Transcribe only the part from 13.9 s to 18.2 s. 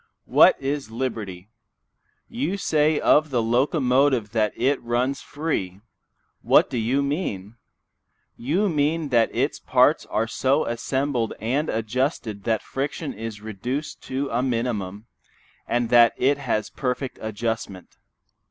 to a minimum, and that it has perfect adjustment.